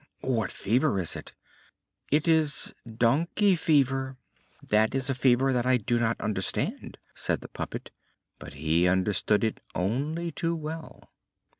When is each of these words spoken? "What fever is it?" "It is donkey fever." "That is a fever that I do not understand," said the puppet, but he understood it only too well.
"What 0.21 0.49
fever 0.51 0.97
is 0.99 1.15
it?" 1.15 1.35
"It 2.11 2.27
is 2.27 2.73
donkey 2.97 3.55
fever." 3.55 4.17
"That 4.67 4.95
is 4.95 5.11
a 5.11 5.13
fever 5.13 5.53
that 5.53 5.67
I 5.67 5.77
do 5.77 5.99
not 5.99 6.19
understand," 6.19 6.97
said 7.13 7.41
the 7.41 7.47
puppet, 7.49 7.91
but 8.39 8.55
he 8.55 8.87
understood 8.87 9.43
it 9.43 9.61
only 9.75 10.31
too 10.31 10.55
well. 10.55 11.11